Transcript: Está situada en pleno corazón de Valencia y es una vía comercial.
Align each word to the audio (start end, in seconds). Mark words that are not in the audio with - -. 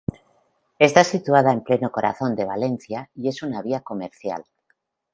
Está 0.79 1.03
situada 1.03 1.51
en 1.51 1.61
pleno 1.61 1.91
corazón 1.91 2.35
de 2.35 2.43
Valencia 2.43 3.11
y 3.13 3.27
es 3.29 3.43
una 3.43 3.61
vía 3.61 3.81
comercial. 3.81 4.43